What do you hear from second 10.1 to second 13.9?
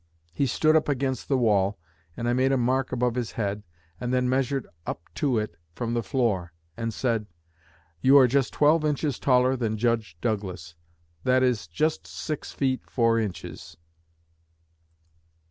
Douglas; that is, just six feet four inches.'